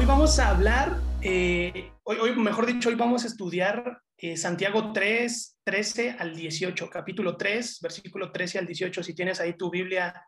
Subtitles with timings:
[0.00, 5.58] Hoy vamos a hablar, eh, hoy, mejor dicho, hoy vamos a estudiar eh, Santiago 3,
[5.62, 9.02] 13 al 18, capítulo 3, versículo 13 al 18.
[9.02, 10.26] Si tienes ahí tu Biblia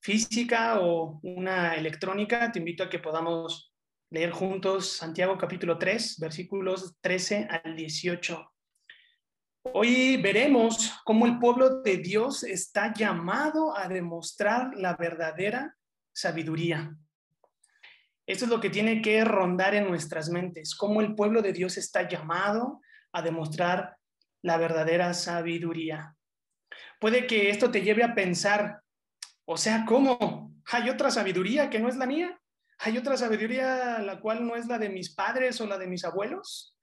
[0.00, 3.74] física o una electrónica, te invito a que podamos
[4.10, 8.50] leer juntos Santiago capítulo 3, versículos 13 al 18.
[9.74, 15.76] Hoy veremos cómo el pueblo de Dios está llamado a demostrar la verdadera
[16.14, 16.96] sabiduría.
[18.26, 21.76] Esto es lo que tiene que rondar en nuestras mentes, cómo el pueblo de Dios
[21.76, 22.80] está llamado
[23.12, 23.96] a demostrar
[24.42, 26.16] la verdadera sabiduría.
[27.00, 28.80] Puede que esto te lleve a pensar,
[29.44, 30.54] o sea, ¿cómo?
[30.66, 32.40] ¿Hay otra sabiduría que no es la mía?
[32.78, 36.04] ¿Hay otra sabiduría la cual no es la de mis padres o la de mis
[36.04, 36.76] abuelos?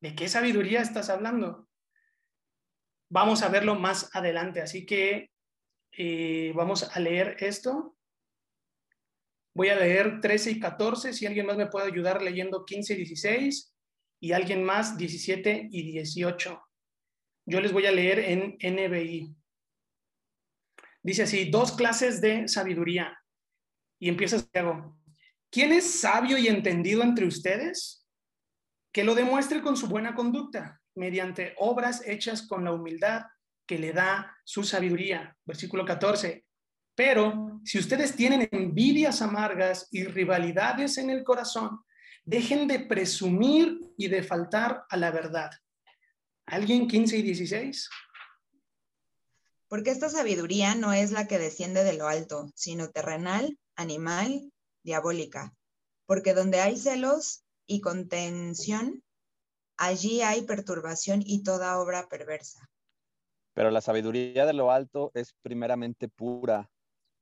[0.00, 1.68] ¿De qué sabiduría estás hablando?
[3.10, 5.30] Vamos a verlo más adelante, así que
[5.92, 7.96] eh, vamos a leer esto
[9.54, 12.96] Voy a leer 13 y 14, si alguien más me puede ayudar leyendo 15 y
[12.96, 13.74] 16,
[14.20, 16.62] y alguien más 17 y 18.
[17.46, 19.34] Yo les voy a leer en NBI.
[21.02, 23.18] Dice así, dos clases de sabiduría.
[24.00, 24.96] Y empieza Santiago.
[25.50, 28.06] ¿Quién es sabio y entendido entre ustedes?
[28.92, 33.22] Que lo demuestre con su buena conducta, mediante obras hechas con la humildad
[33.66, 35.36] que le da su sabiduría.
[35.44, 36.44] Versículo 14.
[36.94, 41.80] Pero si ustedes tienen envidias amargas y rivalidades en el corazón,
[42.24, 45.50] dejen de presumir y de faltar a la verdad.
[46.46, 47.88] ¿Alguien 15 y 16?
[49.68, 55.54] Porque esta sabiduría no es la que desciende de lo alto, sino terrenal, animal, diabólica.
[56.04, 59.02] Porque donde hay celos y contención,
[59.78, 62.68] allí hay perturbación y toda obra perversa.
[63.54, 66.70] Pero la sabiduría de lo alto es primeramente pura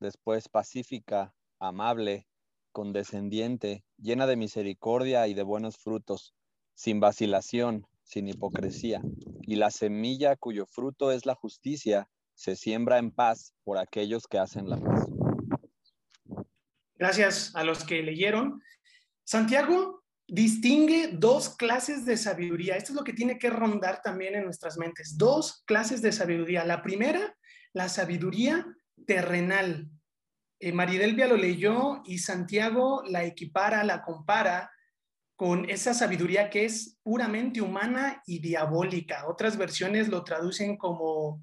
[0.01, 2.27] después pacífica, amable,
[2.73, 6.35] condescendiente, llena de misericordia y de buenos frutos,
[6.75, 9.03] sin vacilación, sin hipocresía.
[9.43, 14.39] Y la semilla cuyo fruto es la justicia se siembra en paz por aquellos que
[14.39, 15.07] hacen la paz.
[16.95, 18.63] Gracias a los que leyeron.
[19.25, 22.77] Santiago distingue dos clases de sabiduría.
[22.77, 25.19] Esto es lo que tiene que rondar también en nuestras mentes.
[25.19, 26.65] Dos clases de sabiduría.
[26.65, 27.37] La primera,
[27.73, 28.67] la sabiduría
[29.07, 29.91] terrenal.
[30.59, 34.71] Eh, Maridelvia lo leyó y Santiago la equipara, la compara
[35.37, 39.27] con esa sabiduría que es puramente humana y diabólica.
[39.27, 41.43] Otras versiones lo traducen como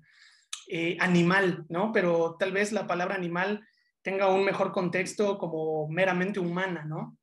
[0.67, 1.91] eh, animal, ¿no?
[1.91, 3.65] Pero tal vez la palabra animal
[4.03, 7.17] tenga un mejor contexto como meramente humana, ¿no?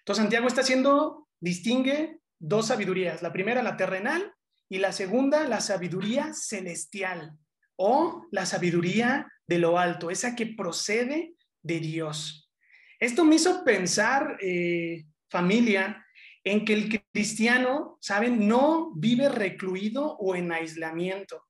[0.00, 3.22] Entonces Santiago está haciendo, distingue dos sabidurías.
[3.22, 4.34] La primera, la terrenal,
[4.68, 7.38] y la segunda, la sabiduría celestial
[7.76, 12.50] o la sabiduría de lo alto, esa que procede de Dios.
[12.98, 16.04] Esto me hizo pensar, eh, familia,
[16.42, 18.48] en que el cristiano, ¿saben?
[18.48, 21.44] No vive recluido o en aislamiento,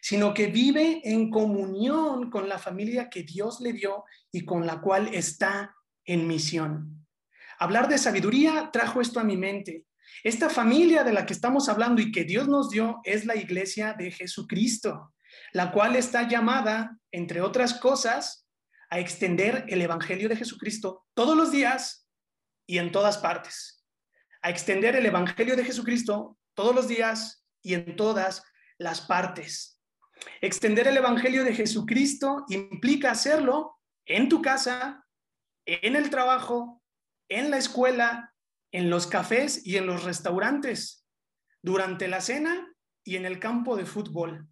[0.00, 4.80] sino que vive en comunión con la familia que Dios le dio y con la
[4.80, 7.06] cual está en misión.
[7.58, 9.86] Hablar de sabiduría trajo esto a mi mente.
[10.22, 13.94] Esta familia de la que estamos hablando y que Dios nos dio es la iglesia
[13.94, 15.12] de Jesucristo
[15.52, 18.46] la cual está llamada, entre otras cosas,
[18.90, 22.08] a extender el Evangelio de Jesucristo todos los días
[22.66, 23.84] y en todas partes.
[24.42, 28.42] A extender el Evangelio de Jesucristo todos los días y en todas
[28.78, 29.80] las partes.
[30.40, 35.06] Extender el Evangelio de Jesucristo implica hacerlo en tu casa,
[35.64, 36.82] en el trabajo,
[37.28, 38.34] en la escuela,
[38.72, 41.06] en los cafés y en los restaurantes,
[41.62, 44.48] durante la cena y en el campo de fútbol.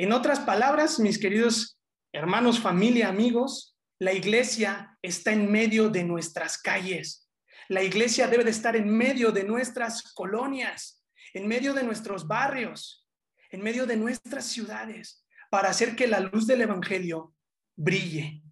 [0.00, 1.78] En otras palabras, mis queridos
[2.10, 7.28] hermanos, familia, amigos, la iglesia está en medio de nuestras calles.
[7.68, 13.06] La iglesia debe de estar en medio de nuestras colonias, en medio de nuestros barrios,
[13.50, 17.34] en medio de nuestras ciudades, para hacer que la luz del Evangelio
[17.76, 18.42] brille.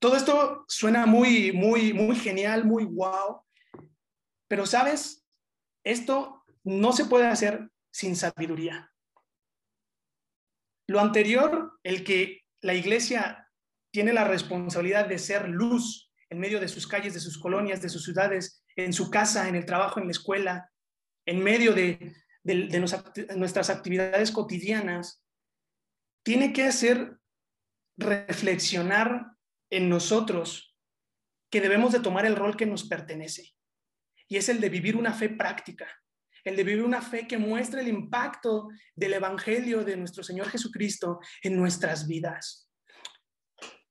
[0.00, 3.40] Todo esto suena muy, muy, muy genial, muy wow,
[4.48, 5.24] pero sabes,
[5.84, 8.89] esto no se puede hacer sin sabiduría.
[10.90, 13.48] Lo anterior, el que la iglesia
[13.92, 17.88] tiene la responsabilidad de ser luz en medio de sus calles, de sus colonias, de
[17.88, 20.68] sus ciudades, en su casa, en el trabajo, en la escuela,
[21.26, 25.24] en medio de, nuestras actividades cotidianas,
[26.24, 27.18] tiene que hacer
[27.96, 29.26] reflexionar
[29.70, 30.76] en nosotros
[31.52, 33.54] que debemos de tomar el rol que nos pertenece,
[34.26, 35.86] y es el de vivir una fe práctica,
[36.44, 41.20] el de vivir una fe que muestre el impacto del Evangelio de nuestro Señor Jesucristo
[41.42, 42.70] en nuestras vidas.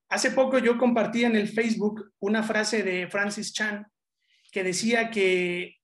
[0.10, 3.86] Hace poco yo compartí en el Facebook una frase de Francis Chan
[4.52, 5.78] que decía que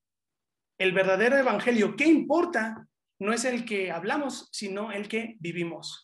[0.78, 2.88] el verdadero evangelio, ¿qué importa?
[3.20, 6.04] No es el que hablamos, sino el que vivimos.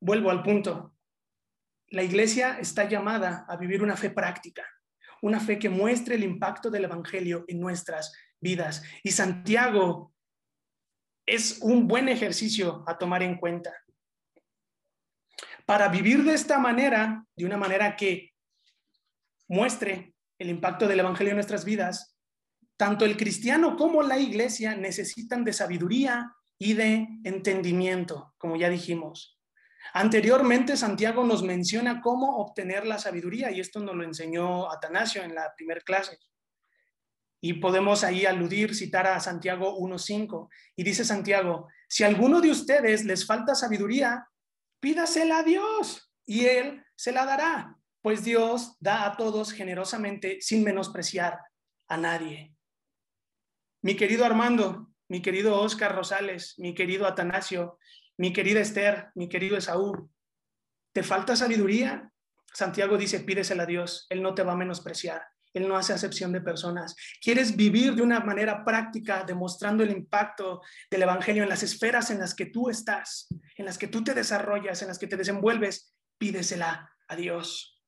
[0.00, 0.96] Vuelvo al punto.
[1.88, 4.64] La iglesia está llamada a vivir una fe práctica,
[5.22, 8.82] una fe que muestre el impacto del evangelio en nuestras vidas.
[9.02, 10.12] Y Santiago
[11.26, 13.72] es un buen ejercicio a tomar en cuenta.
[15.66, 18.32] Para vivir de esta manera, de una manera que
[19.48, 22.16] muestre el impacto del Evangelio en nuestras vidas,
[22.76, 29.39] tanto el cristiano como la iglesia necesitan de sabiduría y de entendimiento, como ya dijimos.
[29.92, 35.34] Anteriormente, Santiago nos menciona cómo obtener la sabiduría, y esto nos lo enseñó Atanasio en
[35.34, 36.18] la primera clase.
[37.40, 40.48] Y podemos ahí aludir, citar a Santiago 1.5.
[40.76, 44.26] Y dice Santiago, si a alguno de ustedes les falta sabiduría,
[44.78, 50.64] pídasela a Dios y Él se la dará pues Dios da a todos generosamente sin
[50.64, 51.38] menospreciar
[51.88, 52.54] a nadie.
[53.82, 57.78] Mi querido Armando, mi querido Oscar Rosales, mi querido Atanasio,
[58.20, 60.10] mi querida Esther, mi querido Esaú,
[60.92, 62.12] ¿te falta sabiduría?
[62.52, 65.22] Santiago dice, pídesela a Dios, Él no te va a menospreciar.
[65.54, 66.94] Él no hace acepción de personas.
[67.22, 72.18] ¿Quieres vivir de una manera práctica, demostrando el impacto del Evangelio en las esferas en
[72.18, 73.26] las que tú estás,
[73.56, 75.94] en las que tú te desarrollas, en las que te desenvuelves?
[76.18, 77.79] Pídesela a Dios.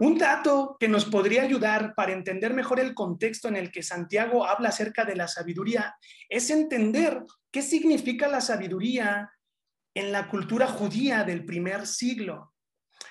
[0.00, 4.46] Un dato que nos podría ayudar para entender mejor el contexto en el que Santiago
[4.46, 5.96] habla acerca de la sabiduría
[6.28, 9.32] es entender qué significa la sabiduría
[9.94, 12.52] en la cultura judía del primer siglo.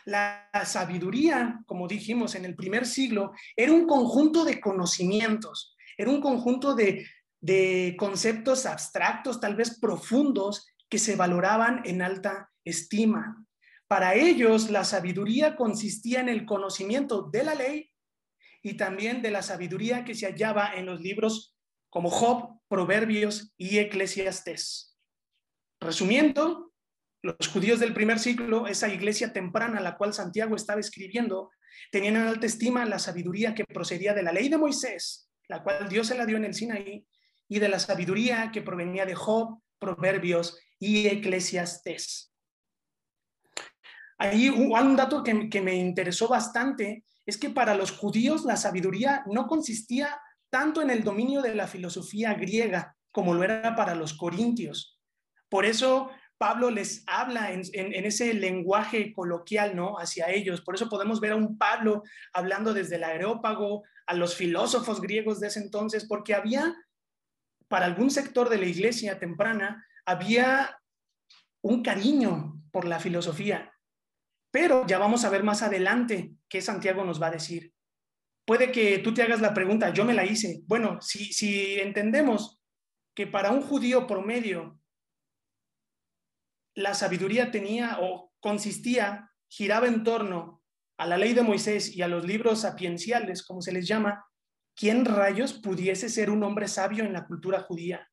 [0.05, 6.21] La sabiduría, como dijimos, en el primer siglo era un conjunto de conocimientos, era un
[6.21, 7.05] conjunto de,
[7.97, 13.45] conceptos abstractos, tal vez profundos, que se valoraban en alta estima.
[13.87, 17.91] Para ellos, la sabiduría consistía en el conocimiento de la ley
[18.61, 21.55] y también de la sabiduría que se hallaba en los libros
[21.89, 24.97] como Job, Proverbios y Eclesiastes.
[25.79, 26.73] Resumiendo,
[27.21, 31.49] los judíos del primer siglo, esa iglesia temprana a la cual Santiago estaba escribiendo,
[31.91, 35.87] tenían en alta estima la sabiduría que procedía de la ley de Moisés, la cual
[35.87, 37.07] Dios se la dio en el Sinaí,
[37.47, 42.33] y de la sabiduría que provenía de Job, Proverbios y Eclesiastes.
[44.17, 49.47] Ahí un dato que, me interesó bastante es que para los judíos la sabiduría no
[49.47, 50.19] consistía
[50.49, 54.99] tanto en el dominio de la filosofía griega como lo era para los corintios.
[55.49, 59.97] Por eso Pablo les habla en, ese lenguaje coloquial, ¿no?
[59.97, 60.61] Hacia ellos.
[60.61, 62.03] Por eso podemos ver a un Pablo
[62.33, 66.75] hablando desde el aerópago a los filósofos griegos de ese entonces, porque había,
[67.67, 70.79] para algún sector de la iglesia temprana, había
[71.61, 73.73] un cariño por la filosofía.
[74.51, 77.73] Pero ya vamos a ver más adelante qué Santiago nos va a decir.
[78.45, 80.61] Puede que tú te hagas la pregunta, yo me la hice.
[80.67, 82.61] Bueno, si, si entendemos
[83.13, 84.79] que para un judío promedio
[86.75, 90.63] la sabiduría tenía o consistía, giraba en torno
[90.97, 94.25] a la ley de Moisés y a los libros sapienciales, como se les llama,
[94.75, 98.07] ¿quién rayos pudiese ser un hombre sabio en la cultura judía?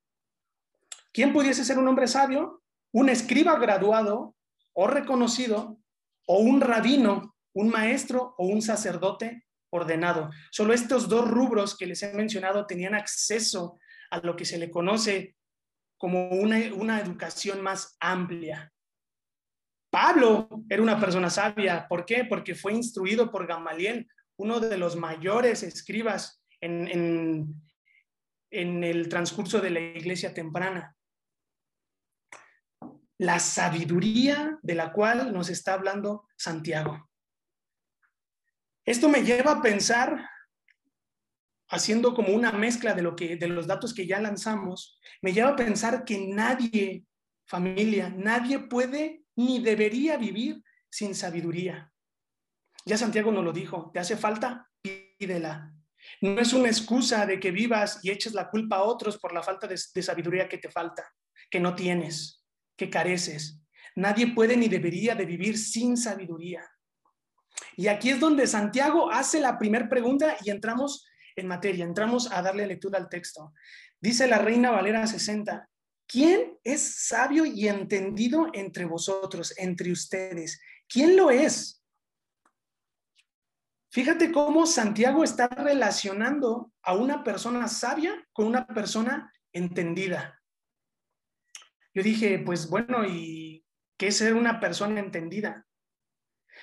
[1.12, 2.62] ¿Quién pudiese ser un hombre sabio?
[2.92, 4.34] Un escriba graduado
[4.72, 5.78] o reconocido
[6.26, 10.30] o un rabino, un maestro o un sacerdote ordenado.
[10.50, 13.78] Solo estos dos rubros que les he mencionado tenían acceso
[14.10, 15.36] a lo que se le conoce
[15.98, 18.72] como una, una educación más amplia.
[19.90, 21.86] Pablo era una persona sabia.
[21.88, 22.24] ¿Por qué?
[22.24, 27.54] Porque fue instruido por Gamaliel, uno de los mayores escribas en, en,
[28.50, 30.96] en el transcurso de la iglesia temprana
[33.18, 37.08] la sabiduría de la cual nos está hablando Santiago.
[38.84, 40.28] Esto me lleva a pensar,
[41.68, 45.50] haciendo como una mezcla de, lo que, de los datos que ya lanzamos, me lleva
[45.50, 47.04] a pensar que nadie,
[47.46, 51.90] familia, nadie puede ni debería vivir sin sabiduría.
[52.84, 55.72] Ya Santiago nos lo dijo, te hace falta, pídela.
[56.20, 59.42] No es una excusa de que vivas y eches la culpa a otros por la
[59.42, 61.10] falta de sabiduría que te falta,
[61.50, 62.43] que no tienes
[62.76, 63.60] que careces.
[63.96, 66.68] Nadie puede ni debería de vivir sin sabiduría.
[67.76, 72.42] Y aquí es donde Santiago hace la primera pregunta y entramos en materia, entramos a
[72.42, 73.52] darle lectura al texto.
[74.00, 75.68] Dice la Reina Valera 60,
[76.06, 80.60] ¿quién es sabio y entendido entre vosotros, entre ustedes?
[80.88, 81.82] ¿Quién lo es?
[83.90, 90.40] Fíjate cómo Santiago está relacionando a una persona sabia con una persona entendida
[91.94, 93.64] yo dije, pues bueno, ¿y
[93.96, 95.66] qué ser una persona entendida?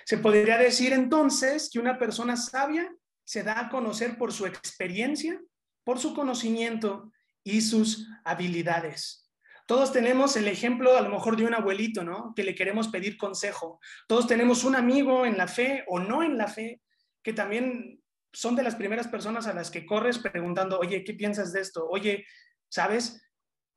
[0.06, 5.40] Se podría decir entonces que una persona sabia se da a conocer por su experiencia,
[5.84, 7.12] por su conocimiento
[7.44, 9.30] y sus habilidades.
[9.68, 12.34] Todos tenemos el ejemplo a lo mejor de un abuelito, ¿no?
[12.36, 13.80] Que le queremos pedir consejo.
[14.08, 16.82] Todos tenemos un amigo en la fe o no en la fe
[17.24, 18.02] que también
[18.34, 21.88] son de las primeras personas a las que corres preguntando, oye, ¿qué piensas de esto?
[21.88, 22.26] Oye,
[22.70, 23.22] ¿sabes?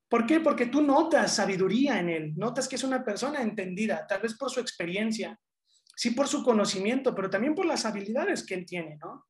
[0.09, 0.41] ¿Por qué?
[0.41, 4.51] Porque tú notas sabiduría en él, notas que es una persona entendida, tal vez por
[4.51, 5.39] su experiencia,
[5.97, 9.27] sí por su conocimiento, pero también por las habilidades que él tiene, ¿no?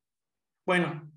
[0.65, 1.11] Bueno,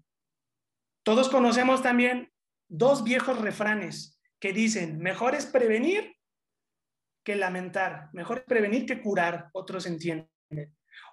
[1.02, 2.30] todos conocemos también
[2.68, 6.14] dos viejos refranes que dicen, mejor es prevenir
[7.24, 10.28] que lamentar, mejor es prevenir que curar, otros entienden.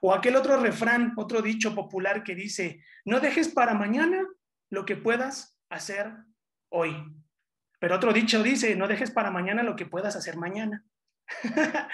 [0.02, 4.26] O aquel otro refrán, otro dicho popular que dice, no dejes para mañana
[4.70, 6.14] lo que puedas hacer
[6.70, 6.94] hoy.
[7.86, 10.84] Pero otro dicho dice, no dejes para mañana lo que puedas hacer mañana.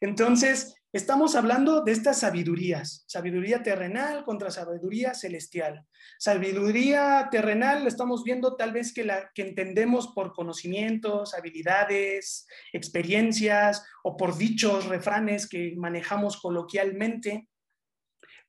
[0.00, 5.86] Entonces, estamos hablando de estas sabidurías, sabiduría terrenal contra sabiduría celestial.
[6.18, 14.16] Sabiduría terrenal estamos viendo tal vez que la que entendemos por conocimientos, habilidades, experiencias o
[14.16, 17.48] por dichos, refranes que manejamos coloquialmente.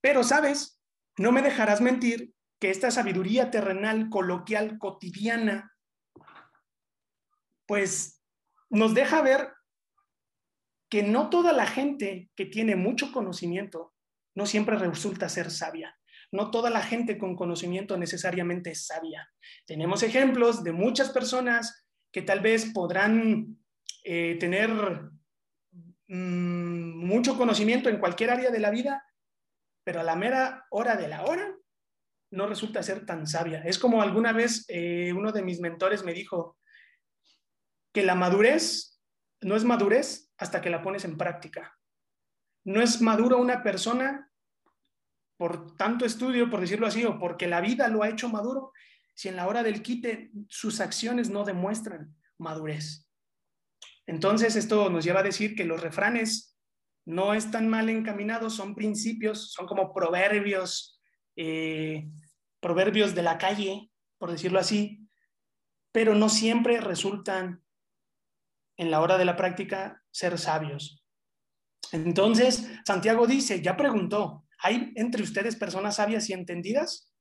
[0.01, 0.81] Pero, ¿sabes?
[1.15, 5.76] No me dejarás mentir que esta sabiduría terrenal, coloquial, cotidiana,
[7.67, 8.23] pues
[8.69, 9.53] nos deja ver
[10.89, 13.93] que no toda la gente que tiene mucho conocimiento
[14.35, 15.97] no siempre resulta ser sabia.
[16.31, 19.29] No toda la gente con conocimiento necesariamente es sabia.
[19.65, 23.57] Tenemos ejemplos de muchas personas que tal vez podrán
[24.03, 24.69] eh, tener
[26.07, 29.03] mm, mucho conocimiento en cualquier área de la vida,
[29.83, 31.55] pero a la mera hora de la hora
[32.31, 33.61] no resulta ser tan sabia.
[33.63, 36.57] Es como alguna vez eh, uno de mis mentores me dijo
[37.93, 38.99] que la madurez
[39.41, 41.77] no es madurez hasta que la pones en práctica.
[42.63, 44.31] No es maduro una persona
[45.37, 48.73] por tanto estudio, por decirlo así, o porque la vida lo ha hecho maduro,
[49.13, 53.07] si en la hora del quite sus acciones no demuestran madurez.
[54.07, 56.57] Entonces, esto nos lleva a decir que los refranes
[57.05, 60.99] no están mal encaminados, son principios, son como proverbios,
[61.35, 62.07] eh,
[62.59, 65.07] proverbios de la calle, por decirlo así,
[65.91, 67.63] pero no siempre resultan
[68.77, 71.03] en la hora de la práctica ser sabios.
[71.91, 77.13] Entonces, Santiago dice, ya preguntó, ¿hay entre ustedes personas sabias y entendidas?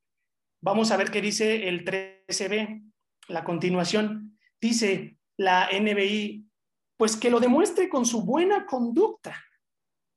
[0.60, 2.92] Vamos a ver qué dice el 13b,
[3.28, 4.38] la continuación.
[4.60, 6.46] Dice la NBI,
[6.96, 9.42] pues que lo demuestre con su buena conducta.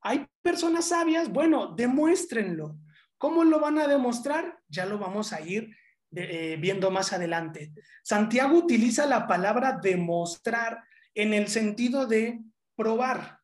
[0.02, 2.78] Hay personas sabias, bueno, demuéstrenlo.
[3.18, 4.58] ¿Cómo lo van a demostrar?
[4.68, 5.76] Ya lo vamos a ir
[6.12, 7.72] eh, viendo más adelante.
[8.02, 10.82] Santiago utiliza la palabra demostrar
[11.22, 12.40] en el sentido de
[12.76, 13.40] probar.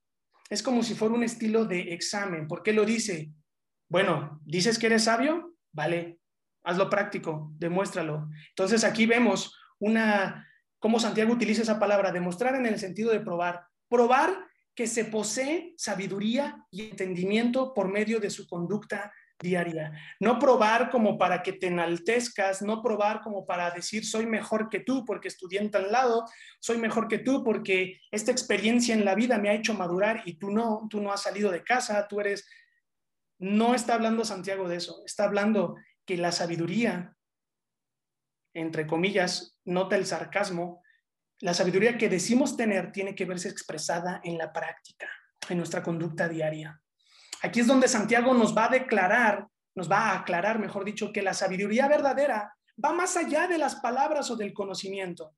[0.49, 2.47] Es como si fuera un estilo de examen.
[2.47, 3.33] ¿Por qué lo dice?
[3.89, 6.19] Bueno, dices que eres sabio, vale,
[6.65, 8.29] hazlo práctico, demuéstralo.
[8.51, 13.67] Entonces aquí vemos una, cómo Santiago utiliza esa palabra, demostrar en el sentido de probar.
[13.89, 14.35] Probar
[14.75, 19.93] que se posee sabiduría y entendimiento por medio de su conducta diaria.
[20.21, 24.81] No probar como para que te enaltezcas, no probar como para decir soy mejor que
[24.81, 26.25] tú porque estudié en tal lado,
[26.61, 30.35] soy mejor que tú porque esta experiencia en la vida me ha hecho madurar y
[30.39, 32.49] tú no, tú no has salido de casa, tú eres...
[33.39, 35.77] No está hablando Santiago de eso, está hablando
[36.07, 37.15] que la sabiduría,
[38.55, 40.83] entre comillas, nota el sarcasmo,
[41.41, 45.07] la sabiduría que decimos tener tiene que verse expresada en la práctica,
[45.51, 46.81] en nuestra conducta diaria.
[47.43, 51.23] Aquí es donde Santiago nos va a declarar, nos va a aclarar, mejor dicho, que
[51.23, 55.35] la sabiduría verdadera va más allá de las palabras o del conocimiento.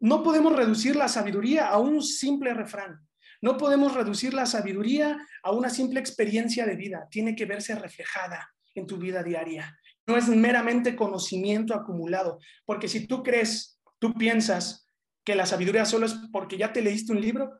[0.00, 3.00] No podemos reducir la sabiduría a un simple refrán.
[3.40, 7.06] No podemos reducir la sabiduría a una simple experiencia de vida.
[7.10, 9.78] Tiene que verse reflejada en tu vida diaria.
[10.06, 14.86] No es meramente conocimiento acumulado, porque si tú crees, tú piensas
[15.24, 17.58] que la sabiduría solo es porque ya te leíste un libro,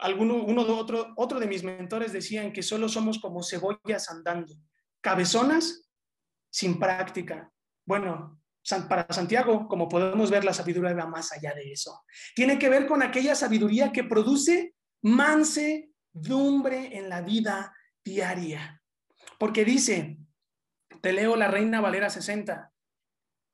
[0.00, 4.54] alguno, uno de otro, otro de mis mentores decían que solo somos como cebollas andando,
[5.00, 5.88] cabezonas
[6.50, 7.50] sin práctica.
[7.84, 8.40] Bueno,
[8.88, 12.02] para Santiago, como podemos ver, la sabiduría va más allá de eso.
[12.34, 17.74] Tiene que ver con aquella sabiduría que produce mansedumbre en la vida
[18.04, 18.82] diaria.
[19.38, 20.18] Porque dice,
[21.00, 22.72] te leo la Reina Valera 60,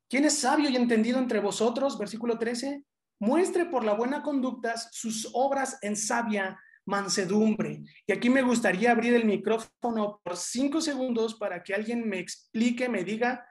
[0.09, 1.99] ¿quién es sabio y entendido entre vosotros?
[1.99, 2.83] Versículo 13,
[3.18, 7.83] muestre por la buena conducta sus obras en sabia mansedumbre.
[8.06, 12.88] Y aquí me gustaría abrir el micrófono por cinco segundos para que alguien me explique,
[12.88, 13.47] me diga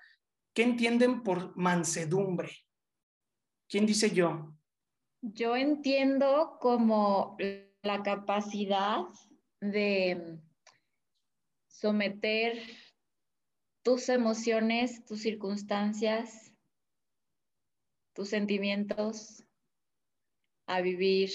[0.53, 2.51] qué entienden por mansedumbre.
[3.67, 4.53] ¿Quién dice yo?
[5.22, 7.38] Yo entiendo como
[7.82, 9.01] la capacidad
[9.62, 10.38] de
[11.67, 12.62] someter
[13.84, 16.53] tus emociones, tus circunstancias,
[18.13, 19.43] tus sentimientos
[20.67, 21.29] a vivir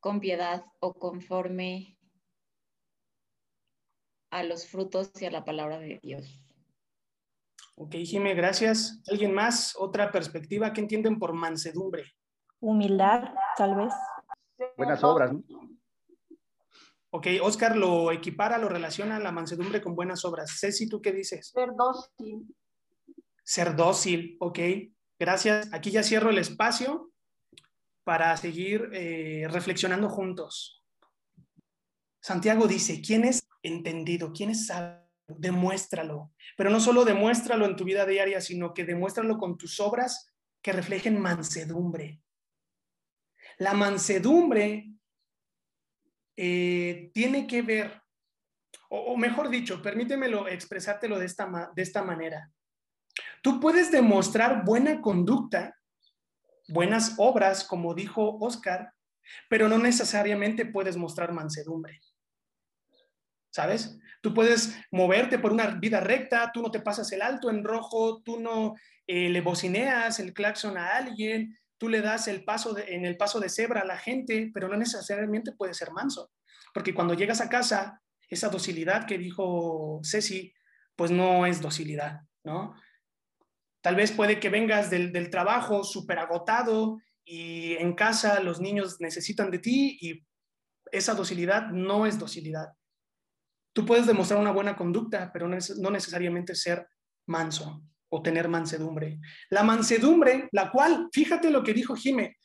[0.00, 1.96] con piedad o conforme
[4.30, 6.42] a los frutos y a la palabra de Dios.
[7.76, 9.00] Ok, Jimé, gracias.
[9.08, 9.74] ¿Alguien más?
[9.78, 10.72] ¿Otra perspectiva?
[10.72, 12.04] ¿Qué entienden por mansedumbre?
[12.60, 13.92] Humildad, tal vez.
[14.76, 15.32] Buenas obras.
[15.32, 15.42] ¿no?
[17.10, 20.58] Ok, Oscar lo equipara, lo relaciona la mansedumbre con buenas obras.
[20.58, 21.48] Ceci, ¿tú qué dices?
[21.48, 22.56] Ser dócil.
[23.44, 24.58] Ser dócil, ok.
[25.18, 25.72] Gracias.
[25.72, 27.11] Aquí ya cierro el espacio
[28.04, 30.82] para seguir eh, reflexionando juntos.
[32.20, 34.32] Santiago dice, ¿quién es entendido?
[34.32, 35.02] ¿Quién es sabio?
[35.26, 36.32] Demuéstralo.
[36.56, 40.72] Pero no solo demuéstralo en tu vida diaria, sino que demuéstralo con tus obras que
[40.72, 42.20] reflejen mansedumbre.
[43.58, 44.92] La mansedumbre
[46.36, 48.02] eh, tiene que ver,
[48.88, 52.50] o, o, mejor dicho, permítemelo expresártelo de esta, de esta manera.
[53.42, 55.76] Tú puedes demostrar buena conducta,
[56.72, 58.92] buenas obras, como dijo Oscar,
[59.48, 62.00] pero no necesariamente puedes mostrar mansedumbre.
[63.50, 63.98] ¿Sabes?
[64.22, 68.22] Tú puedes moverte por una vida recta, tú no te pasas el alto en rojo,
[68.22, 68.74] tú no
[69.06, 73.40] eh, le bocineas el claxon a alguien, tú le das el paso en el paso
[73.40, 76.30] de cebra a la gente, pero no necesariamente puede ser manso,
[76.72, 80.54] porque cuando llegas a casa, esa docilidad que dijo Ceci,
[80.96, 82.74] pues no es docilidad, ¿no?
[83.82, 89.50] Tal vez puede que vengas del, trabajo súper agotado y en casa los niños necesitan
[89.50, 90.24] de ti y
[90.92, 92.68] esa docilidad no es docilidad.
[93.74, 96.86] Tú puedes demostrar una buena conducta, pero no, es, no necesariamente ser
[97.26, 99.18] manso o tener mansedumbre.
[99.50, 102.36] La mansedumbre, la cual, fíjate lo que dijo Jime,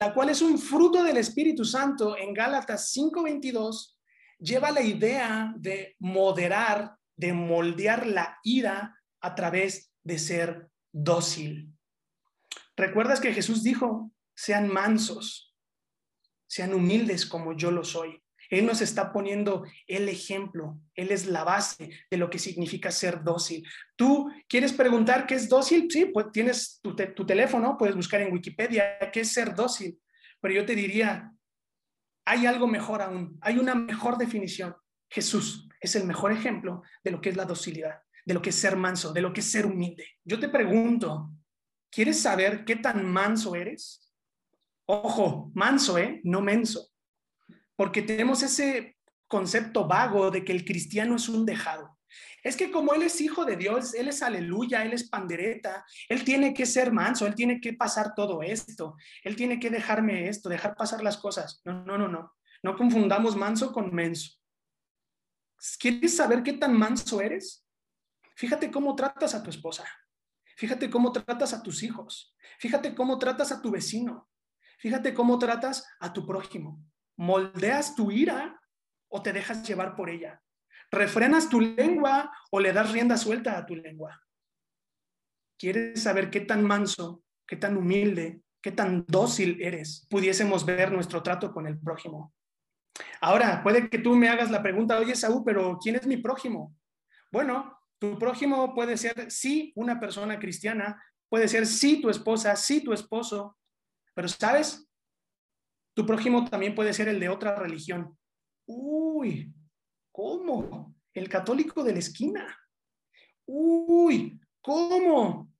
[0.00, 3.96] la cual es un fruto del Espíritu Santo en Gálatas 5:22,
[4.38, 11.72] lleva la idea de moderar, de moldear la ira a través de ser dócil.
[12.76, 15.54] ¿Recuerdas que Jesús dijo, sean mansos,
[16.46, 18.22] sean humildes como yo lo soy?
[18.52, 23.22] Él nos está poniendo el ejemplo, Él es la base de lo que significa ser
[23.22, 23.66] dócil.
[23.96, 25.88] ¿Tú quieres preguntar qué es dócil?
[25.90, 29.98] Sí, pues tienes tu, tu, teléfono, puedes buscar en Wikipedia qué es ser dócil,
[30.38, 31.32] pero yo te diría,
[32.26, 34.76] hay algo mejor aún, hay una mejor definición.
[35.08, 38.56] Jesús es el mejor ejemplo de lo que es la docilidad, de lo que es
[38.56, 40.06] ser manso, de lo que es ser humilde.
[40.24, 41.30] Yo te pregunto,
[41.90, 44.12] ¿quieres saber qué tan manso eres?
[44.86, 46.20] Ojo, manso, ¿eh?
[46.24, 46.92] No menso
[47.76, 51.98] porque tenemos ese concepto vago de que el cristiano es un dejado.
[52.44, 56.22] Es que como Él es hijo de Dios, Él es aleluya, Él es pandereta, Él
[56.22, 60.48] tiene que ser manso, Él tiene que pasar todo esto, Él tiene que dejarme esto,
[60.48, 61.60] dejar pasar las cosas.
[61.64, 62.32] No, no, no, no.
[62.62, 64.30] No confundamos manso con menso.
[65.80, 67.64] ¿Quieres saber qué tan manso eres?
[68.36, 69.84] Fíjate cómo tratas a tu esposa.
[70.56, 72.36] Fíjate cómo tratas a tus hijos.
[72.58, 74.28] Fíjate cómo tratas a tu vecino.
[74.78, 76.82] Fíjate cómo tratas a tu prójimo
[77.16, 78.60] moldeas tu ira
[79.08, 80.42] o te dejas llevar por ella.
[80.90, 84.20] Refrenas tu lengua o le das rienda suelta a tu lengua.
[85.58, 90.06] ¿Quieres saber qué tan manso, qué tan humilde, qué tan dócil eres?
[90.10, 92.34] Pudiésemos ver nuestro trato con el prójimo.
[93.20, 96.74] Ahora, puede que tú me hagas la pregunta, oye Saúl, pero ¿quién es mi prójimo?
[97.30, 102.82] Bueno, tu prójimo puede ser sí una persona cristiana, puede ser sí tu esposa, sí
[102.82, 103.56] tu esposo,
[104.12, 104.90] pero ¿sabes?
[105.94, 108.18] Tu prójimo también puede ser el de otra religión.
[108.66, 109.54] Uy,
[110.10, 110.96] ¿cómo?
[111.14, 112.58] El católico de la esquina.
[113.46, 115.52] Uy, ¿cómo?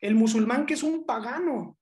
[0.00, 1.80] El musulmán que es un pagano.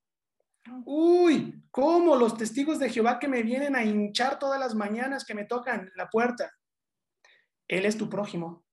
[0.86, 2.16] Uy, ¿cómo?
[2.16, 5.92] Los testigos de Jehová que me vienen a hinchar todas las mañanas que me tocan
[5.94, 6.50] la puerta.
[7.68, 8.65] Él es tu prójimo.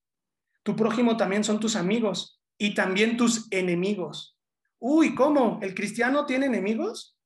[0.64, 4.38] Tu prójimo también son tus amigos y también tus enemigos.
[4.80, 5.60] Uy, ¿cómo?
[5.62, 7.18] ¿El cristiano tiene enemigos?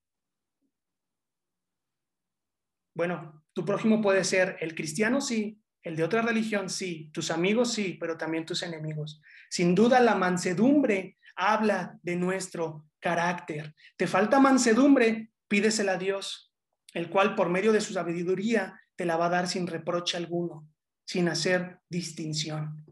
[2.95, 7.73] Bueno, tu prójimo puede ser el cristiano, sí, el de otra religión, sí, tus amigos,
[7.73, 9.21] sí, pero también tus enemigos.
[9.50, 13.76] Sin duda, la mansedumbre habla de nuestro carácter.
[13.95, 15.32] ¿Te falta mansedumbre?
[15.47, 16.52] Pídesela a Dios,
[16.93, 20.67] el cual por medio de su sabiduría te la va a dar sin reproche alguno,
[21.06, 22.87] sin hacer distinción.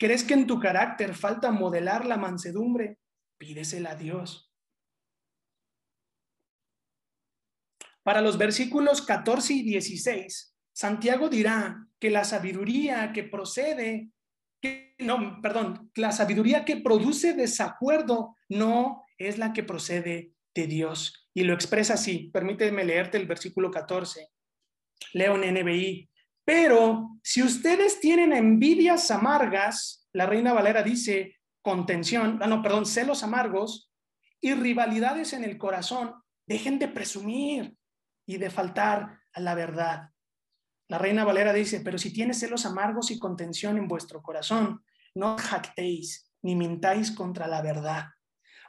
[0.00, 2.96] ¿Crees que en tu carácter falta modelar la mansedumbre?
[3.36, 4.50] Pídesela a Dios.
[8.02, 14.10] Para los versículos 14 y 16, Santiago dirá que la sabiduría que procede,
[14.98, 21.28] no, perdón, la sabiduría que produce desacuerdo no es la que procede de Dios.
[21.34, 22.30] Y lo expresa así.
[22.32, 24.28] Permíteme leerte el versículo 14.
[25.12, 26.09] Leo en NBI.
[26.50, 33.22] Pero si ustedes tienen envidias amargas, la reina Valera dice contención, ah, no, perdón, celos
[33.22, 33.92] amargos
[34.40, 36.12] y rivalidades en el corazón,
[36.48, 37.76] dejen de presumir
[38.26, 40.10] y de faltar a la verdad.
[40.88, 44.84] La reina Valera dice, pero si tienes celos amargos y contención en vuestro corazón,
[45.14, 48.06] no jactéis ni mintáis contra la verdad.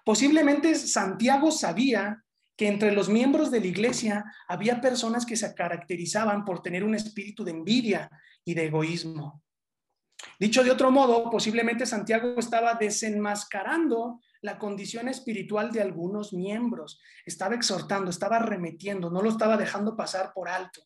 [0.05, 2.23] Posiblemente Santiago sabía
[2.61, 6.93] que entre los miembros de la iglesia había personas que se caracterizaban por tener un
[6.93, 8.07] espíritu de envidia
[8.45, 9.41] y de egoísmo.
[10.39, 17.55] Dicho de otro modo, posiblemente Santiago estaba desenmascarando la condición espiritual de algunos miembros, estaba
[17.55, 20.83] exhortando, estaba remetiendo, no lo estaba dejando pasar por alto.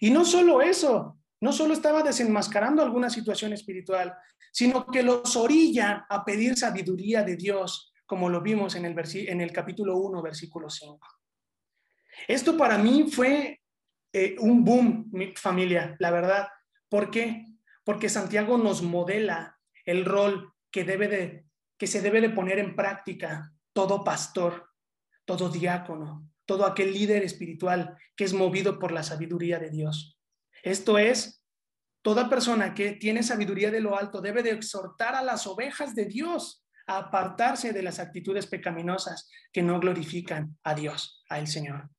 [0.00, 4.14] Y no solo eso, no solo estaba desenmascarando alguna situación espiritual,
[4.52, 8.96] sino que los orilla a pedir sabiduría de Dios, como lo vimos en el,
[9.28, 10.98] en el capítulo 1, versículo 5.
[12.26, 13.60] Esto para mí fue
[14.14, 16.48] eh, un boom, mi familia, la verdad.
[16.88, 17.44] ¿Por qué?
[17.84, 21.44] Porque Santiago nos modela el rol que, debe de,
[21.76, 24.70] que se debe de poner en práctica todo pastor,
[25.26, 30.18] todo diácono, todo aquel líder espiritual que es movido por la sabiduría de Dios.
[30.62, 31.44] Esto es,
[32.00, 36.06] toda persona que tiene sabiduría de lo alto debe de exhortar a las ovejas de
[36.06, 41.90] Dios a apartarse de las actitudes pecaminosas que no glorifican a Dios, a el Señor.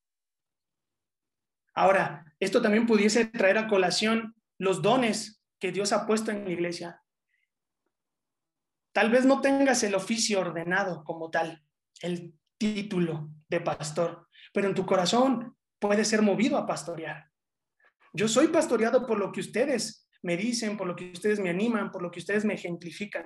[1.74, 6.50] Ahora, esto también pudiese traer a colación los dones que Dios ha puesto en la
[6.50, 7.02] iglesia.
[8.92, 11.64] Tal vez no tengas el oficio ordenado como tal,
[12.02, 17.30] el título de pastor, pero en tu corazón puede ser movido a pastorear.
[18.12, 21.92] Yo soy pastoreado por lo que ustedes me dicen, por lo que ustedes me animan,
[21.92, 23.24] por lo que ustedes me ejemplifican.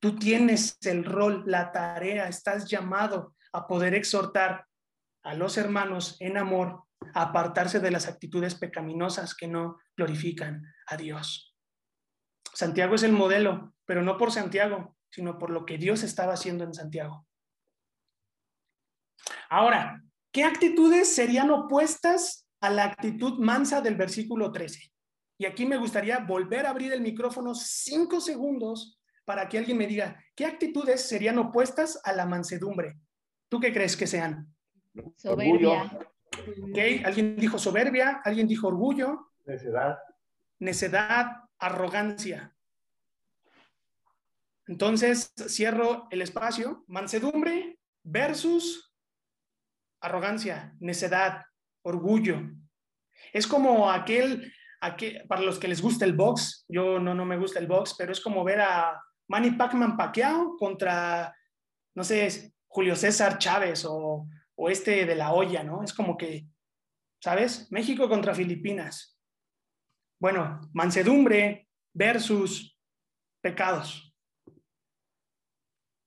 [0.00, 4.66] Tú tienes el rol, la tarea, estás llamado a poder exhortar
[5.24, 6.84] a los hermanos en amor
[7.14, 11.56] a apartarse de las actitudes pecaminosas que no glorifican a Dios.
[12.54, 16.64] Santiago es el modelo, pero no por Santiago, sino por lo que Dios estaba haciendo
[16.64, 17.26] en Santiago.
[19.50, 24.92] Ahora, ¿qué actitudes serían opuestas a la actitud mansa del versículo 13?
[25.38, 28.97] Y aquí me gustaría volver a abrir el micrófono cinco segundos
[29.28, 32.96] para que alguien me diga, ¿qué actitudes serían opuestas a la mansedumbre?
[33.50, 34.50] ¿Tú qué crees que sean?
[35.16, 35.82] Soberbia.
[37.04, 39.32] Alguien dijo soberbia, alguien dijo orgullo.
[39.44, 39.98] Necedad.
[40.60, 41.26] Necedad,
[41.58, 42.56] arrogancia.
[44.66, 46.84] Entonces, cierro el espacio.
[46.86, 48.94] Mansedumbre versus
[50.00, 51.44] arrogancia, necedad,
[51.82, 52.50] orgullo.
[53.34, 57.36] Es como aquel, aquel, para los que les gusta el box, yo no, no me
[57.36, 61.34] gusta el box, pero es como ver a Manny Pacman Pacquiao contra,
[61.94, 64.26] no sé, Julio César Chávez o
[64.60, 65.84] o este de la olla, ¿no?
[65.84, 66.48] Es como que,
[67.22, 67.70] ¿sabes?
[67.70, 69.16] México contra Filipinas.
[70.20, 72.76] Bueno, mansedumbre versus
[73.40, 74.12] pecados.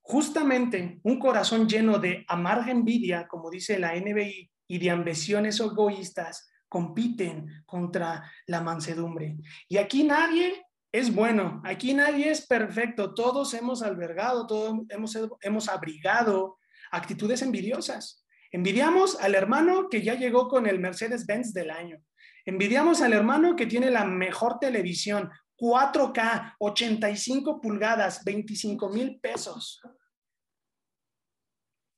[0.02, 6.52] Justamente un corazón lleno de amarga envidia, como dice la NBI, y de ambiciones egoístas,
[6.68, 9.38] compiten contra la mansedumbre.
[9.70, 15.70] Y aquí nadie es bueno, aquí nadie es perfecto, todos hemos albergado, todos hemos, hemos
[15.70, 16.60] abrigado
[16.92, 18.26] actitudes envidiosas.
[18.52, 22.04] Envidiamos al hermano que ya llegó con el Mercedes-Benz del año.
[22.46, 29.80] Envidiamos al hermano que tiene la mejor televisión, 4K, 85 pulgadas, 25 mil pesos.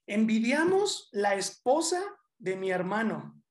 [0.05, 2.03] Envidiamos la esposa
[2.37, 3.41] de mi hermano.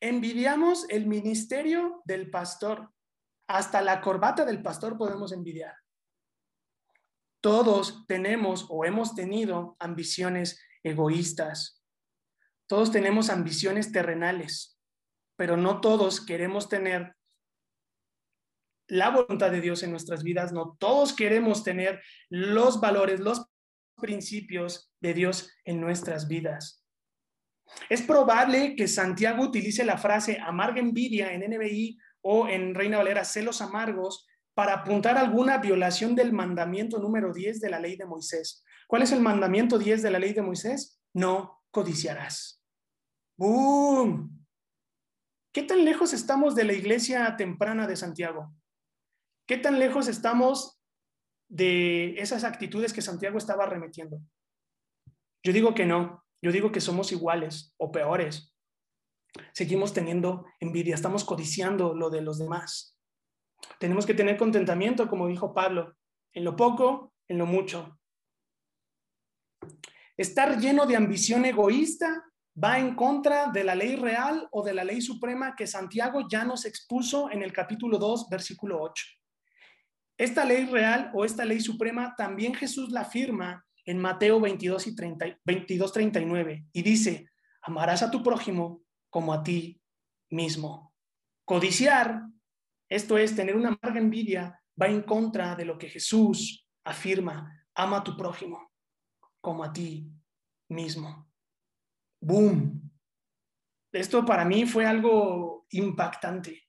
[0.00, 2.92] Envidiamos el ministerio del pastor.
[3.48, 5.74] Hasta la corbata del pastor podemos envidiar.
[7.40, 11.82] Todos tenemos o hemos tenido ambiciones egoístas.
[12.66, 14.78] Todos tenemos ambiciones terrenales,
[15.36, 17.16] pero no todos queremos tener
[18.88, 23.46] la voluntad de Dios en nuestras vidas, no todos queremos tener los valores, los
[23.96, 26.84] principios de Dios en nuestras vidas.
[27.90, 31.98] Es probable que Santiago utilice la frase amarga envidia en NBI
[32.30, 37.70] o en Reina Valera celos amargos para apuntar alguna violación del mandamiento número 10 de
[37.70, 38.62] la ley de Moisés.
[38.86, 41.00] ¿Cuál es el mandamiento 10 de la ley de Moisés?
[41.14, 42.62] No codiciarás.
[43.38, 44.46] ¡Boom!
[45.54, 48.52] ¿Qué tan lejos estamos de la iglesia temprana de Santiago?
[49.46, 50.82] ¿Qué tan lejos estamos
[51.48, 54.20] de esas actitudes que Santiago estaba remetiendo?
[55.42, 58.54] Yo digo que no, yo digo que somos iguales o peores.
[59.52, 62.96] Seguimos teniendo envidia, estamos codiciando lo de los demás.
[63.78, 65.96] Tenemos que tener contentamiento, como dijo Pablo,
[66.32, 67.98] en lo poco, en lo mucho.
[70.16, 72.24] Estar lleno de ambición egoísta
[72.62, 76.44] va en contra de la ley real o de la ley suprema que Santiago ya
[76.44, 79.04] nos expuso en el capítulo 2, versículo 8.
[80.16, 84.96] Esta ley real o esta ley suprema también Jesús la afirma en Mateo 22 y
[84.96, 87.28] 30, 22, 39 y dice,
[87.62, 89.80] amarás a tu prójimo como a ti
[90.30, 90.94] mismo.
[91.44, 92.22] Codiciar,
[92.88, 97.98] esto es tener una amarga envidia, va en contra de lo que Jesús afirma, ama
[97.98, 98.68] a tu prójimo
[99.40, 100.10] como a ti
[100.68, 101.30] mismo.
[102.20, 102.90] ¡Boom!
[103.92, 106.64] Esto para mí fue algo impactante.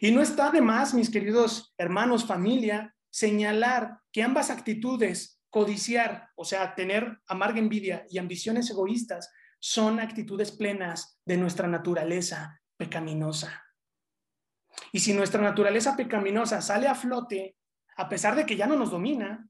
[0.00, 6.44] Y no está de más, mis queridos hermanos, familia, señalar que ambas actitudes, codiciar, o
[6.44, 9.30] sea, tener amarga envidia y ambiciones egoístas,
[9.64, 13.64] son actitudes plenas de nuestra naturaleza pecaminosa.
[14.90, 17.56] Y si nuestra naturaleza pecaminosa sale a flote,
[17.96, 19.48] a pesar de que ya no nos domina,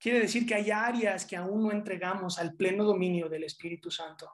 [0.00, 4.28] quiere decir que hay áreas que aún no entregamos al pleno dominio del Espíritu Santo.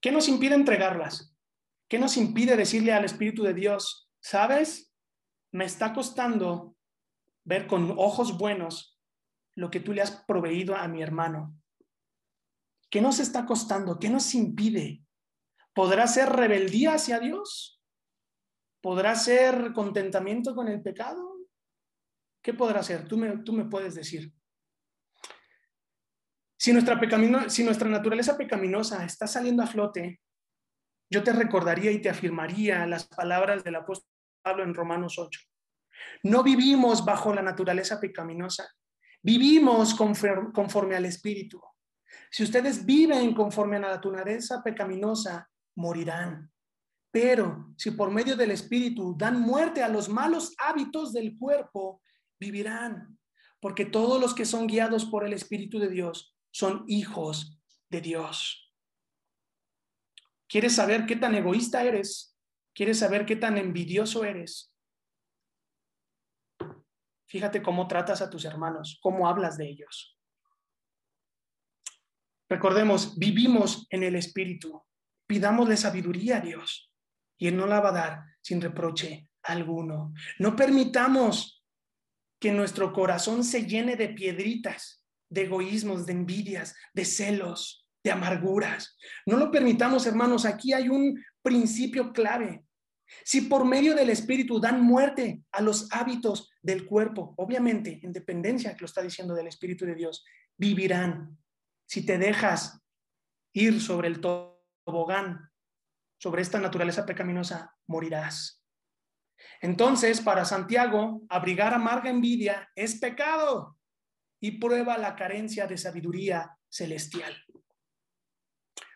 [0.00, 1.34] ¿Qué nos impide entregarlas?
[1.88, 4.94] ¿Qué nos impide decirle al Espíritu de Dios, ¿Sabes?
[5.50, 6.76] Me está costando
[7.44, 9.00] ver con ojos buenos
[9.54, 11.58] lo que tú le has proveído a mi hermano.
[12.90, 13.98] ¿Qué nos está costando?
[13.98, 15.02] ¿Qué nos impide?
[15.74, 17.80] ¿Podrá ser rebeldía hacia Dios?
[18.82, 21.36] ¿Podrá ser contentamiento con el pecado?
[22.42, 23.06] ¿Qué podrá ser?
[23.06, 24.32] Tú me, tú me puedes decir.
[26.58, 27.00] Si nuestra,
[27.48, 30.20] si nuestra naturaleza pecaminosa está saliendo a flote,
[31.10, 34.10] yo te recordaría y te afirmaría las palabras del apóstol
[34.42, 35.40] Pablo en Romanos 8.
[36.24, 38.68] No vivimos bajo la naturaleza pecaminosa,
[39.22, 41.62] vivimos conforme, al Espíritu.
[42.30, 46.50] Si ustedes viven conforme a la naturaleza pecaminosa, morirán.
[47.10, 52.02] Pero si por medio del Espíritu dan muerte a los malos hábitos del cuerpo,
[52.38, 53.18] vivirán.
[53.60, 58.72] Porque todos los que son guiados por el Espíritu de Dios son hijos de Dios.
[60.48, 62.36] ¿Quieres saber qué tan egoísta eres?
[62.74, 64.72] ¿Quieres saber qué tan envidioso eres?
[67.26, 70.19] Fíjate cómo tratas a tus hermanos, cómo hablas de ellos.
[72.50, 74.82] Recordemos, vivimos en el Espíritu.
[75.28, 76.92] Pidámosle sabiduría a Dios
[77.38, 80.12] y Él no la va a dar sin reproche alguno.
[80.40, 81.64] No permitamos
[82.40, 88.98] que nuestro corazón se llene de piedritas, de egoísmos, de envidias, de celos, de amarguras.
[89.26, 90.44] No lo permitamos, hermanos.
[90.44, 92.64] Aquí hay un principio clave.
[93.24, 98.74] Si por medio del Espíritu dan muerte a los hábitos del cuerpo, obviamente, en dependencia
[98.74, 100.24] que lo está diciendo del Espíritu de Dios,
[100.56, 101.39] vivirán.
[101.90, 102.80] Si te dejas
[103.52, 105.50] ir sobre el tobogán,
[106.20, 108.64] sobre esta naturaleza pecaminosa, morirás.
[109.60, 113.76] Entonces, para Santiago, abrigar amarga envidia es pecado
[114.40, 117.36] y prueba la carencia de sabiduría celestial.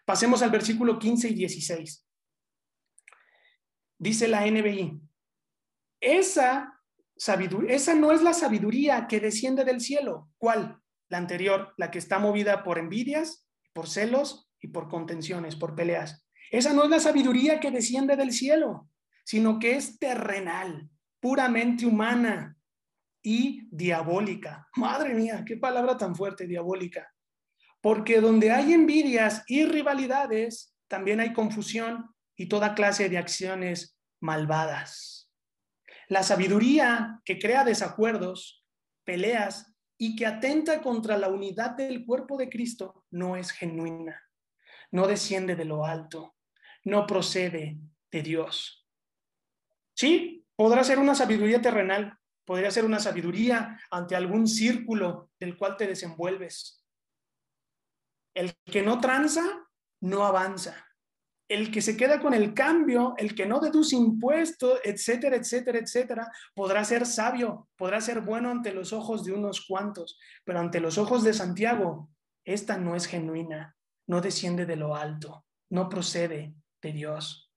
[0.04, 2.06] Pasemos al versículo 15 y 16.
[3.98, 5.00] Dice la NBI,
[6.00, 6.80] esa
[7.16, 10.30] sabiduría, esa no es la sabiduría que desciende del cielo.
[10.38, 10.80] ¿Cuál?
[11.08, 16.26] La anterior, la que está movida por envidias, por celos y por contenciones, por peleas.
[16.50, 18.88] Esa no es la sabiduría que desciende del cielo,
[19.24, 20.88] sino que es terrenal,
[21.20, 22.56] puramente humana
[23.22, 24.68] y diabólica.
[24.76, 27.12] Madre mía, qué palabra tan fuerte, diabólica.
[27.80, 35.30] Porque donde hay envidias y rivalidades, también hay confusión y toda clase de acciones malvadas.
[36.08, 38.64] La sabiduría que crea desacuerdos,
[39.04, 44.22] peleas y que atenta contra la unidad del cuerpo de Cristo no es genuina,
[44.90, 46.34] no desciende de lo alto,
[46.84, 47.78] no procede
[48.10, 48.86] de Dios.
[49.94, 55.76] Sí, podrá ser una sabiduría terrenal, podría ser una sabiduría ante algún círculo del cual
[55.76, 56.84] te desenvuelves,
[58.34, 59.42] el que no tranza,
[60.00, 60.86] no avanza.
[61.48, 66.32] El que se queda con el cambio, el que no deduce impuestos, etcétera, etcétera, etcétera,
[66.54, 70.96] podrá ser sabio, podrá ser bueno ante los ojos de unos cuantos, pero ante los
[70.96, 72.10] ojos de Santiago,
[72.44, 73.76] esta no es genuina,
[74.06, 77.50] no desciende de lo alto, no procede de Dios.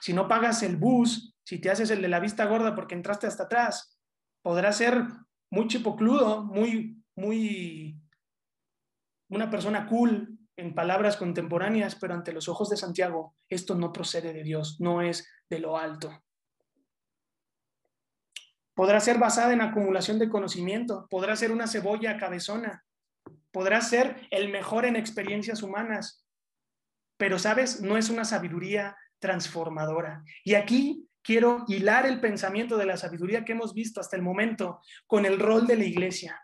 [0.00, 3.26] Si no pagas el bus, si te haces el de la vista gorda porque entraste
[3.26, 3.98] hasta atrás,
[4.42, 5.04] podrá ser
[5.50, 8.00] muy chipocludo, muy, muy
[9.28, 14.32] una persona cool en palabras contemporáneas, pero ante los ojos de Santiago, esto no procede
[14.32, 16.24] de Dios, no es de lo alto.
[18.74, 22.84] Podrá ser basada en acumulación de conocimiento, podrá ser una cebolla cabezona,
[23.52, 26.26] podrá ser el mejor en experiencias humanas,
[27.16, 30.24] pero sabes, no es una sabiduría transformadora.
[30.42, 34.80] Y aquí quiero hilar el pensamiento de la sabiduría que hemos visto hasta el momento
[35.06, 36.42] con el rol de la iglesia.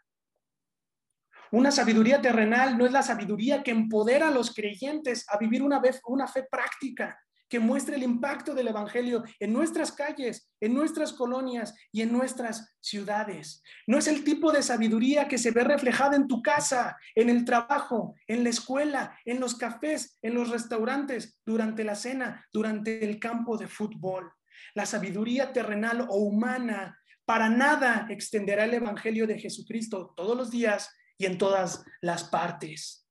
[1.54, 5.78] Una sabiduría terrenal no es la sabiduría que empodera a los creyentes a vivir una,
[5.78, 7.16] vez, una fe práctica,
[7.48, 12.74] que muestre el impacto del Evangelio en nuestras calles, en nuestras colonias y en nuestras
[12.80, 13.62] ciudades.
[13.86, 17.44] No es el tipo de sabiduría que se ve reflejada en tu casa, en el
[17.44, 23.20] trabajo, en la escuela, en los cafés, en los restaurantes, durante la cena, durante el
[23.20, 24.28] campo de fútbol.
[24.74, 30.90] La sabiduría terrenal o humana para nada extenderá el Evangelio de Jesucristo todos los días
[31.18, 33.06] y en todas las partes.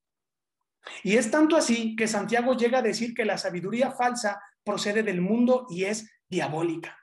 [1.03, 5.21] Y es tanto así que Santiago llega a decir que la sabiduría falsa procede del
[5.21, 6.97] mundo y es diabólica.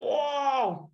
[0.00, 0.92] ¡Wow!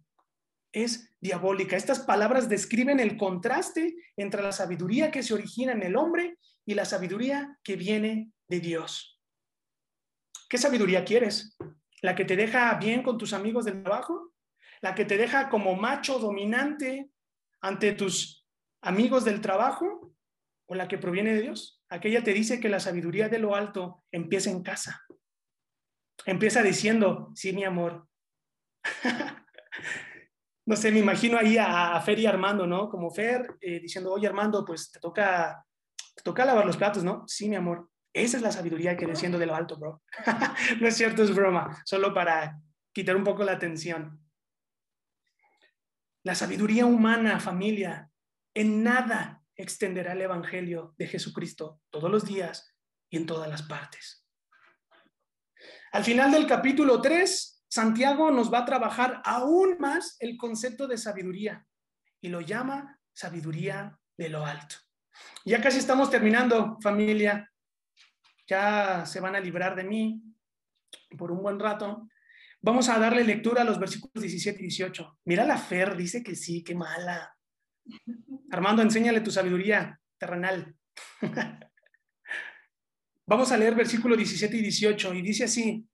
[0.72, 1.76] Es diabólica.
[1.76, 6.74] Estas palabras describen el contraste entre la sabiduría que se origina en el hombre y
[6.74, 9.20] la sabiduría que viene de Dios.
[10.48, 11.56] ¿Qué sabiduría quieres?
[12.02, 14.32] ¿La que te deja bien con tus amigos del trabajo?
[14.80, 17.10] ¿La que te deja como macho dominante
[17.60, 18.37] ante tus
[18.82, 20.14] amigos del trajo
[20.66, 21.82] o la que proviene de Dios?
[21.88, 25.02] Aquella te dice que la sabiduría de lo alto empieza en casa.
[26.26, 28.06] Empieza diciendo, sí, mi amor.
[30.66, 32.88] no sé, me imagino ahí a, Fer y Armando, ¿no?
[32.90, 35.64] Como Fer eh, diciendo, oye Armando, pues te toca,
[36.14, 37.24] te toca lavar los platos, ¿no?
[37.26, 37.88] Sí, mi amor.
[38.12, 40.02] Esa es la sabiduría que desciendo de lo alto, bro.
[40.80, 42.60] no es cierto, es broma, solo para
[42.92, 44.20] quitar un poco la atención.
[46.24, 48.07] La sabiduría humana, familia,
[48.54, 52.74] en nada extenderá el Evangelio de Jesucristo todos los días
[53.10, 54.26] y en todas las partes.
[55.92, 60.98] Al final del capítulo 3, Santiago nos va a trabajar aún más el concepto de
[60.98, 61.66] sabiduría
[62.20, 64.76] y lo llama sabiduría de lo alto.
[65.44, 67.50] Ya casi estamos terminando, familia.
[68.46, 70.22] Ya se van a librar de mí
[71.16, 72.08] por un buen rato.
[72.60, 75.18] Vamos a darle lectura a los versículos 17 y 18.
[75.24, 77.37] Mira la Fer, dice que sí, qué mala.
[78.50, 80.74] Armando, enséñale tu sabiduría terrenal.
[83.26, 85.86] Vamos a leer versículo 17 y 18 y dice así,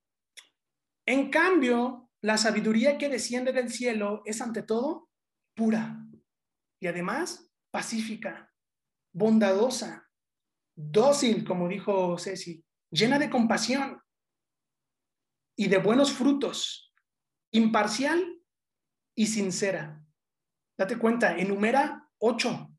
[1.07, 5.11] en cambio, la sabiduría que desciende del cielo es ante todo
[5.54, 6.07] pura
[6.80, 8.52] y además pacífica,
[9.12, 10.09] bondadosa,
[10.76, 14.00] dócil, como dijo Ceci, llena de compasión
[15.57, 16.94] y de buenos frutos,
[17.52, 18.40] imparcial
[19.14, 20.04] y sincera.
[20.77, 22.71] Date cuenta, enumera ocho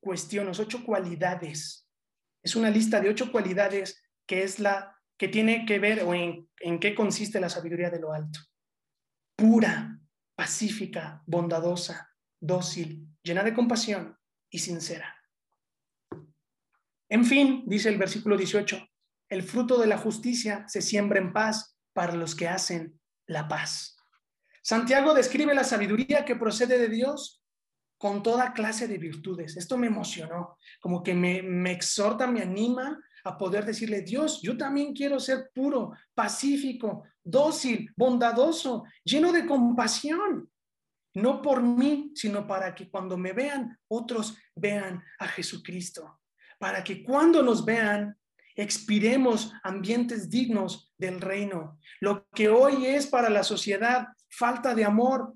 [0.00, 1.88] cuestiones, ocho cualidades.
[2.42, 6.48] Es una lista de ocho cualidades que es la que tiene que ver o en,
[6.60, 8.40] en qué consiste la sabiduría de lo alto.
[9.36, 10.00] Pura,
[10.34, 12.10] pacífica, bondadosa,
[12.40, 14.18] dócil, llena de compasión
[14.50, 15.16] y sincera.
[17.08, 18.88] En fin, dice el versículo 18,
[19.28, 23.96] el fruto de la justicia se siembra en paz para los que hacen la paz.
[24.62, 27.42] Santiago describe la sabiduría que procede de Dios
[27.98, 29.56] con toda clase de virtudes.
[29.56, 34.92] Esto me emocionó, como que me, exhorta, me anima a poder decirle, Dios, yo también
[34.94, 40.50] quiero ser puro, pacífico, dócil, bondadoso, lleno de compasión.
[41.14, 46.20] No por mí, sino para que cuando me vean, otros vean a Jesucristo.
[46.58, 48.16] Para que cuando nos vean,
[48.56, 51.78] expiremos ambientes dignos del reino.
[52.00, 55.34] Lo que hoy es para la sociedad falta de amor,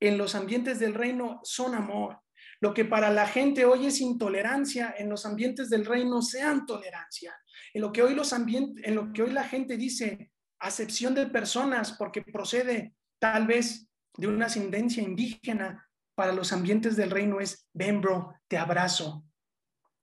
[0.00, 2.20] en los ambientes del reino son amor.
[2.60, 7.34] Lo que para la gente hoy es intolerancia, en los ambientes del reino sean tolerancia.
[7.72, 11.92] En lo que hoy los en lo que hoy la gente dice acepción de personas
[11.92, 18.00] porque procede tal vez de una ascendencia indígena, para los ambientes del reino es ven
[18.00, 19.26] bro, te abrazo.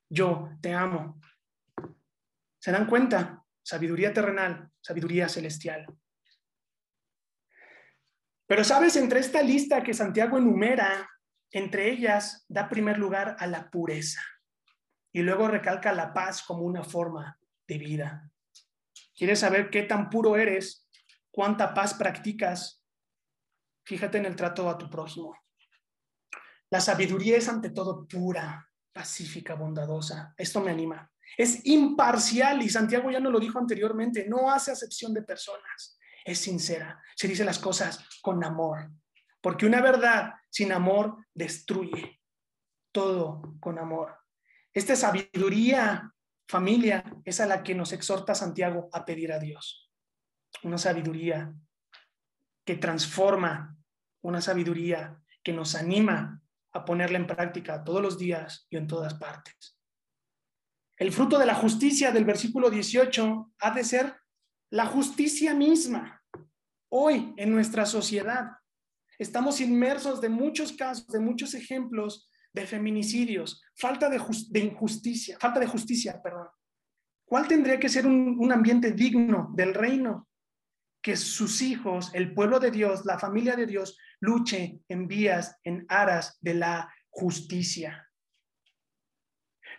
[0.10, 1.20] Yo te amo.
[2.60, 3.44] ¿Se dan cuenta?
[3.63, 5.88] Sabiduría terrenal, sabiduría celestial.
[8.47, 11.10] Pero sabes, entre esta lista que Santiago enumera,
[11.51, 14.21] entre ellas da primer lugar a la pureza
[15.13, 18.32] y luego recalca la paz como una forma de vida.
[19.15, 20.89] ¿Quieres saber qué tan puro eres?
[21.32, 22.84] ¿Cuánta paz practicas?
[23.86, 25.38] Fíjate en el trato a tu prójimo.
[26.71, 30.33] La sabiduría es ante todo pura, pacífica, bondadosa.
[30.35, 31.12] Esto me anima.
[31.37, 36.40] Es imparcial y Santiago ya no lo dijo anteriormente, no hace acepción de personas, es
[36.40, 38.92] sincera, se dice las cosas con amor,
[39.42, 42.21] porque una verdad sin amor destruye
[42.92, 44.17] todo con amor.
[44.74, 46.13] Esta sabiduría,
[46.48, 49.92] familia, es a la que nos exhorta Santiago a pedir a Dios.
[50.63, 51.54] Una sabiduría
[52.65, 53.76] que transforma,
[54.21, 59.13] una sabiduría que nos anima a ponerla en práctica todos los días y en todas
[59.15, 59.78] partes.
[60.98, 64.15] El fruto de la justicia del versículo 18 ha de ser
[64.74, 66.19] la justicia misma.
[66.90, 68.54] Hoy en nuestra sociedad
[69.19, 74.19] estamos inmersos de muchos casos, de muchos ejemplos de feminicidios, falta de,
[74.50, 76.48] de injusticia, falta de justicia, perdón.
[77.24, 80.28] ¿Cuál tendría que ser un, un ambiente digno del reino?
[81.04, 85.86] Que sus hijos, el pueblo de Dios, la familia de Dios, luche en vías, en
[85.88, 88.10] aras de la justicia.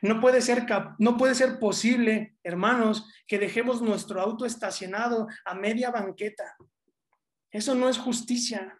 [0.04, 0.66] No puede ser,
[0.98, 6.44] no puede ser posible, hermanos, que dejemos nuestro auto estacionado a media banqueta.
[7.50, 8.78] Eso no es justicia.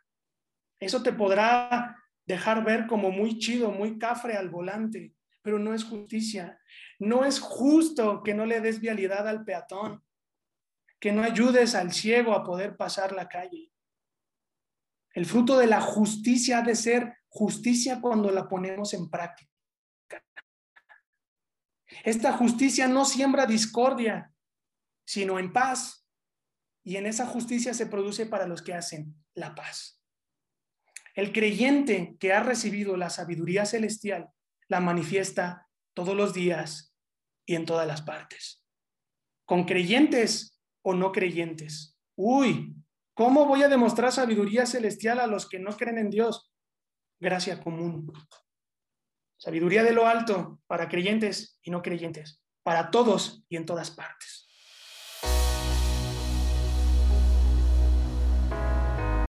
[0.78, 1.96] Eso te podrá
[2.26, 6.60] dejar ver como muy chido, muy cafre al volante, pero no es justicia.
[6.98, 10.04] No es justo que no le des vialidad al peatón,
[11.00, 13.72] que no ayudes al ciego a poder pasar la calle.
[15.14, 19.50] El fruto de la justicia ha de ser justicia cuando la ponemos en práctica.
[22.02, 24.32] Esta justicia no siembra discordia,
[25.06, 26.06] sino en paz.
[26.82, 30.00] Y en esa justicia se produce para los que hacen la paz.
[31.14, 34.30] El creyente que ha recibido la sabiduría celestial
[34.68, 36.94] la manifiesta todos los días
[37.46, 38.64] y en todas las partes.
[39.44, 41.96] Con creyentes o no creyentes.
[42.16, 42.74] Uy,
[43.14, 46.52] ¿cómo voy a demostrar sabiduría celestial a los que no creen en Dios?
[47.20, 48.12] Gracia común.
[49.44, 54.43] Sabiduría de lo alto para creyentes y no creyentes, para todos y en todas partes.